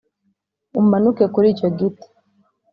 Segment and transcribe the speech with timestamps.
[0.79, 2.07] umanuke kuri icyo giti.